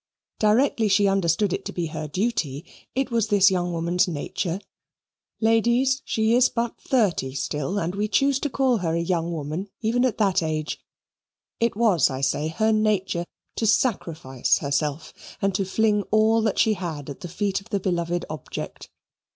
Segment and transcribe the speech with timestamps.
[0.39, 2.65] Directly she understood it to be her duty,
[2.95, 4.59] it was this young woman's nature
[5.39, 9.69] (ladies, she is but thirty still, and we choose to call her a young woman
[9.79, 10.81] even at that age)
[11.59, 13.25] it was, I say, her nature
[13.57, 17.79] to sacrifice herself and to fling all that she had at the feet of the
[17.79, 18.89] beloved object.